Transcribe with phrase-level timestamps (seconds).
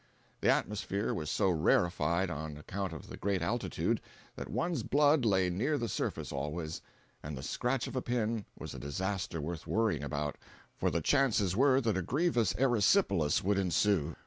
[0.39, 4.01] The atmosphere was so rarified, on account of the great altitude,
[4.35, 6.81] that one's blood lay near the surface always,
[7.21, 10.37] and the scratch of a pin was a disaster worth worrying about,
[10.75, 14.15] for the chances were that a grievous erysipelas would ensue.